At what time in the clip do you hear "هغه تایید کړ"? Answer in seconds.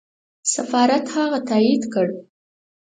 1.15-2.07